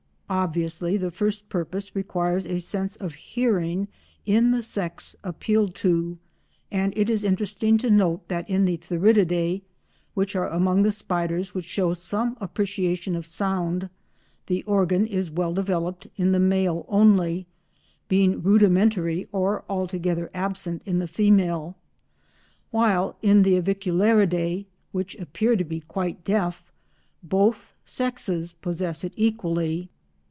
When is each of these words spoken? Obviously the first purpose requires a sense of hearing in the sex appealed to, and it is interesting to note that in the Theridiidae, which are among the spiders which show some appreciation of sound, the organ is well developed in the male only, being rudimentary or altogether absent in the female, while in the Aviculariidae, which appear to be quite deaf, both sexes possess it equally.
Obviously 0.33 0.95
the 0.95 1.11
first 1.11 1.49
purpose 1.49 1.93
requires 1.93 2.45
a 2.47 2.57
sense 2.61 2.95
of 2.95 3.15
hearing 3.15 3.89
in 4.25 4.51
the 4.51 4.63
sex 4.63 5.13
appealed 5.25 5.75
to, 5.75 6.17
and 6.71 6.93
it 6.95 7.09
is 7.09 7.25
interesting 7.25 7.77
to 7.79 7.89
note 7.89 8.25
that 8.29 8.49
in 8.49 8.63
the 8.63 8.77
Theridiidae, 8.77 9.61
which 10.13 10.33
are 10.33 10.47
among 10.47 10.83
the 10.83 10.91
spiders 10.93 11.53
which 11.53 11.65
show 11.65 11.93
some 11.93 12.37
appreciation 12.39 13.13
of 13.17 13.25
sound, 13.25 13.89
the 14.47 14.63
organ 14.63 15.05
is 15.05 15.29
well 15.29 15.53
developed 15.53 16.07
in 16.15 16.31
the 16.31 16.39
male 16.39 16.85
only, 16.87 17.45
being 18.07 18.41
rudimentary 18.41 19.27
or 19.33 19.65
altogether 19.69 20.31
absent 20.33 20.81
in 20.85 20.99
the 20.99 21.09
female, 21.09 21.75
while 22.71 23.17
in 23.21 23.43
the 23.43 23.61
Aviculariidae, 23.61 24.65
which 24.93 25.13
appear 25.15 25.57
to 25.57 25.65
be 25.65 25.81
quite 25.81 26.23
deaf, 26.23 26.71
both 27.21 27.73
sexes 27.83 28.53
possess 28.53 29.03
it 29.03 29.11
equally. 29.17 29.89